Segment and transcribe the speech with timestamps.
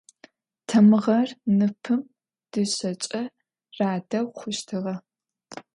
[0.67, 2.01] Тамыгъэр ныпым
[2.51, 3.23] дышъэкӏэ
[3.77, 4.95] радэу хъущтыгъэ.